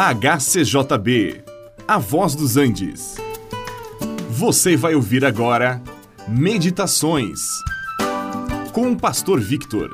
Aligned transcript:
HCJB, 0.00 1.42
A 1.88 1.98
Voz 1.98 2.36
dos 2.36 2.56
Andes. 2.56 3.16
Você 4.30 4.76
vai 4.76 4.94
ouvir 4.94 5.24
agora 5.24 5.82
Meditações 6.28 7.40
com 8.72 8.92
o 8.92 8.96
Pastor 8.96 9.40
Victor. 9.40 9.92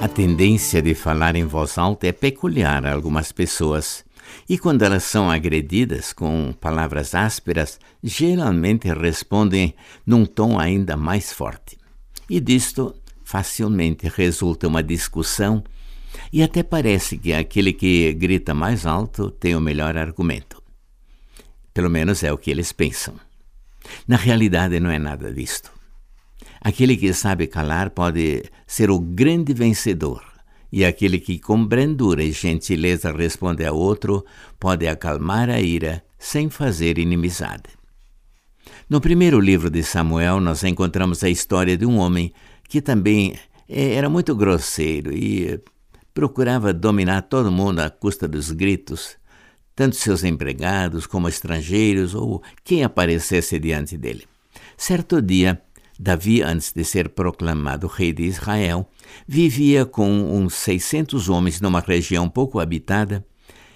A 0.00 0.08
tendência 0.08 0.80
de 0.80 0.94
falar 0.94 1.36
em 1.36 1.44
voz 1.44 1.76
alta 1.76 2.06
é 2.06 2.12
peculiar 2.12 2.86
a 2.86 2.94
algumas 2.94 3.30
pessoas. 3.30 4.02
E 4.48 4.58
quando 4.58 4.82
elas 4.82 5.04
são 5.04 5.30
agredidas 5.30 6.12
com 6.12 6.52
palavras 6.60 7.14
ásperas, 7.14 7.78
geralmente 8.02 8.88
respondem 8.92 9.74
num 10.06 10.24
tom 10.24 10.58
ainda 10.58 10.96
mais 10.96 11.32
forte. 11.32 11.78
E 12.28 12.40
disto 12.40 12.94
facilmente 13.24 14.08
resulta 14.08 14.68
uma 14.68 14.82
discussão 14.82 15.64
e 16.32 16.42
até 16.42 16.62
parece 16.62 17.18
que 17.18 17.32
aquele 17.32 17.72
que 17.72 18.12
grita 18.12 18.54
mais 18.54 18.86
alto 18.86 19.30
tem 19.30 19.54
o 19.56 19.60
melhor 19.60 19.96
argumento. 19.96 20.62
Pelo 21.72 21.90
menos 21.90 22.22
é 22.22 22.32
o 22.32 22.38
que 22.38 22.50
eles 22.50 22.72
pensam. 22.72 23.14
Na 24.06 24.16
realidade, 24.16 24.80
não 24.80 24.90
é 24.90 24.98
nada 24.98 25.32
disto. 25.32 25.72
Aquele 26.60 26.96
que 26.96 27.12
sabe 27.12 27.46
calar 27.46 27.90
pode 27.90 28.44
ser 28.66 28.90
o 28.90 28.98
grande 28.98 29.52
vencedor, 29.52 30.24
e 30.76 30.84
aquele 30.84 31.20
que 31.20 31.38
com 31.38 31.64
brandura 31.64 32.24
e 32.24 32.32
gentileza 32.32 33.12
responde 33.12 33.64
a 33.64 33.70
outro 33.70 34.24
pode 34.58 34.88
acalmar 34.88 35.48
a 35.48 35.60
ira 35.60 36.04
sem 36.18 36.50
fazer 36.50 36.98
inimizade. 36.98 37.70
No 38.90 39.00
primeiro 39.00 39.38
livro 39.38 39.70
de 39.70 39.84
Samuel, 39.84 40.40
nós 40.40 40.64
encontramos 40.64 41.22
a 41.22 41.30
história 41.30 41.76
de 41.76 41.86
um 41.86 41.98
homem 41.98 42.32
que 42.68 42.82
também 42.82 43.36
era 43.68 44.10
muito 44.10 44.34
grosseiro 44.34 45.16
e 45.16 45.60
procurava 46.12 46.72
dominar 46.72 47.22
todo 47.22 47.52
mundo 47.52 47.78
à 47.78 47.88
custa 47.88 48.26
dos 48.26 48.50
gritos, 48.50 49.16
tanto 49.76 49.94
seus 49.94 50.24
empregados 50.24 51.06
como 51.06 51.28
estrangeiros 51.28 52.16
ou 52.16 52.42
quem 52.64 52.82
aparecesse 52.82 53.60
diante 53.60 53.96
dele. 53.96 54.24
Certo 54.76 55.22
dia, 55.22 55.62
Davi, 55.98 56.42
antes 56.42 56.72
de 56.72 56.84
ser 56.84 57.10
proclamado 57.10 57.86
rei 57.86 58.12
de 58.12 58.24
Israel, 58.24 58.88
vivia 59.26 59.86
com 59.86 60.10
uns 60.36 60.54
600 60.54 61.28
homens 61.28 61.60
numa 61.60 61.80
região 61.80 62.28
pouco 62.28 62.58
habitada 62.58 63.24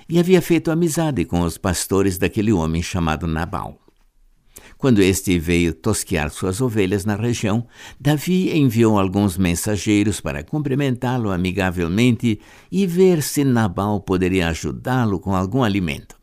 e 0.08 0.18
havia 0.18 0.42
feito 0.42 0.70
amizade 0.70 1.24
com 1.24 1.42
os 1.42 1.58
pastores 1.58 2.18
daquele 2.18 2.52
homem 2.52 2.82
chamado 2.82 3.26
Nabal. 3.26 3.78
Quando 4.76 5.02
este 5.02 5.38
veio 5.38 5.72
tosquear 5.74 6.30
suas 6.30 6.60
ovelhas 6.60 7.04
na 7.04 7.16
região, 7.16 7.66
Davi 8.00 8.56
enviou 8.56 8.98
alguns 8.98 9.36
mensageiros 9.36 10.20
para 10.20 10.44
cumprimentá-lo 10.44 11.30
amigavelmente 11.30 12.40
e 12.70 12.86
ver 12.86 13.22
se 13.22 13.44
Nabal 13.44 14.00
poderia 14.00 14.48
ajudá-lo 14.48 15.18
com 15.18 15.34
algum 15.34 15.64
alimento. 15.64 16.16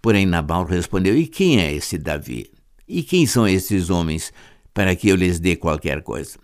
Porém, 0.00 0.24
Nabal 0.24 0.64
respondeu: 0.64 1.16
E 1.16 1.26
quem 1.26 1.60
é 1.60 1.72
esse 1.72 1.98
Davi? 1.98 2.50
E 2.88 3.02
quem 3.02 3.26
são 3.26 3.46
esses 3.46 3.90
homens 3.90 4.32
para 4.74 4.96
que 4.96 5.08
eu 5.08 5.16
lhes 5.16 5.38
dê 5.38 5.56
qualquer 5.56 6.02
coisa. 6.02 6.38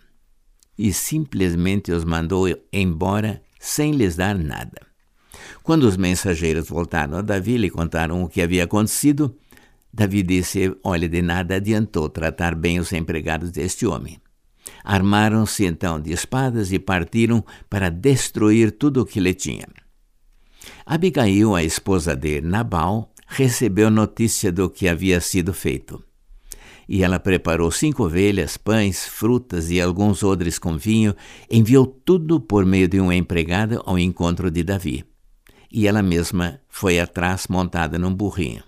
E 0.77 0.93
simplesmente 0.93 1.91
os 1.91 2.03
mandou 2.03 2.47
embora 2.71 3.41
sem 3.59 3.91
lhes 3.91 4.15
dar 4.15 4.37
nada. 4.37 4.81
Quando 5.63 5.83
os 5.83 5.97
mensageiros 5.97 6.69
voltaram 6.69 7.17
a 7.17 7.21
Davi 7.21 7.53
e 7.53 7.57
lhe 7.57 7.69
contaram 7.69 8.23
o 8.23 8.29
que 8.29 8.41
havia 8.41 8.63
acontecido, 8.63 9.35
Davi 9.93 10.23
disse: 10.23 10.75
Olha, 10.83 11.09
de 11.09 11.21
nada 11.21 11.55
adiantou 11.55 12.07
tratar 12.09 12.55
bem 12.55 12.79
os 12.79 12.93
empregados 12.93 13.51
deste 13.51 13.85
homem. 13.85 14.19
Armaram-se 14.83 15.65
então 15.65 15.99
de 15.99 16.11
espadas 16.11 16.71
e 16.71 16.79
partiram 16.79 17.43
para 17.69 17.89
destruir 17.89 18.71
tudo 18.71 19.01
o 19.01 19.05
que 19.05 19.19
lhe 19.19 19.33
tinha. 19.33 19.67
Abigail, 20.85 21.55
a 21.55 21.63
esposa 21.63 22.15
de 22.15 22.41
Nabal, 22.41 23.11
recebeu 23.27 23.89
notícia 23.89 24.51
do 24.51 24.69
que 24.69 24.87
havia 24.87 25.19
sido 25.19 25.53
feito 25.53 26.03
e 26.91 27.03
ela 27.03 27.19
preparou 27.19 27.69
cinco 27.69 28.05
ovelhas, 28.05 28.57
pães, 28.57 29.05
frutas 29.07 29.69
e 29.69 29.79
alguns 29.79 30.23
odres 30.23 30.57
com 30.57 30.75
vinho, 30.75 31.15
enviou 31.47 31.85
tudo 31.85 32.41
por 32.41 32.65
meio 32.65 32.87
de 32.87 32.99
uma 32.99 33.13
empregada 33.15 33.79
ao 33.85 33.99
encontro 33.99 34.49
de 34.49 34.63
Davi. 34.63 35.05
E 35.71 35.87
ela 35.87 36.01
mesma 36.01 36.59
foi 36.67 36.99
atrás 36.99 37.45
montada 37.47 37.99
num 37.99 38.11
burrinho. 38.11 38.63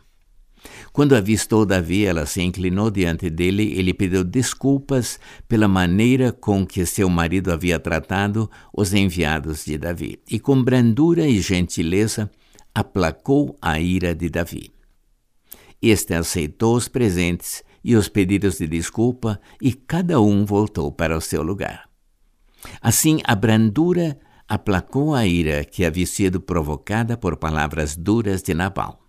Quando 0.93 1.15
avistou 1.15 1.65
Davi, 1.65 2.05
ela 2.05 2.27
se 2.27 2.43
inclinou 2.43 2.91
diante 2.91 3.27
dele 3.27 3.63
e 3.63 3.81
lhe 3.81 3.93
pediu 3.93 4.23
desculpas 4.23 5.19
pela 5.47 5.67
maneira 5.67 6.31
com 6.31 6.63
que 6.63 6.85
seu 6.85 7.09
marido 7.09 7.51
havia 7.51 7.79
tratado 7.79 8.47
os 8.71 8.93
enviados 8.93 9.65
de 9.65 9.79
Davi, 9.79 10.19
e 10.29 10.39
com 10.39 10.61
brandura 10.63 11.27
e 11.27 11.41
gentileza 11.41 12.29
aplacou 12.75 13.57
a 13.59 13.79
ira 13.79 14.13
de 14.13 14.29
Davi. 14.29 14.71
Este 15.81 16.13
aceitou 16.13 16.75
os 16.75 16.87
presentes 16.87 17.63
e 17.83 17.95
os 17.95 18.07
pedidos 18.07 18.57
de 18.57 18.67
desculpa, 18.67 19.39
e 19.61 19.73
cada 19.73 20.19
um 20.21 20.45
voltou 20.45 20.91
para 20.91 21.17
o 21.17 21.21
seu 21.21 21.41
lugar. 21.41 21.89
Assim, 22.81 23.19
a 23.23 23.35
brandura 23.35 24.19
aplacou 24.47 25.15
a 25.15 25.25
ira 25.25 25.63
que 25.63 25.85
havia 25.85 26.05
sido 26.05 26.41
provocada 26.41 27.17
por 27.17 27.37
palavras 27.37 27.95
duras 27.95 28.43
de 28.43 28.53
Nabal. 28.53 28.99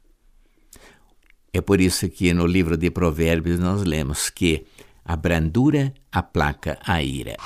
É 1.53 1.61
por 1.61 1.81
isso 1.81 2.09
que 2.09 2.33
no 2.33 2.47
livro 2.47 2.77
de 2.77 2.91
Provérbios 2.91 3.59
nós 3.59 3.83
lemos 3.83 4.31
que 4.31 4.65
a 5.05 5.17
brandura 5.17 5.93
aplaca 6.11 6.79
a 6.87 7.03
ira. 7.03 7.37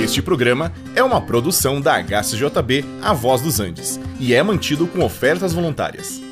Este 0.00 0.20
programa 0.20 0.72
é 0.94 1.02
uma 1.02 1.20
produção 1.20 1.80
da 1.80 2.02
HCJB 2.02 2.84
A 3.00 3.12
Voz 3.12 3.40
dos 3.40 3.58
Andes 3.58 3.98
e 4.20 4.34
é 4.34 4.42
mantido 4.42 4.86
com 4.86 5.04
ofertas 5.04 5.52
voluntárias. 5.52 6.31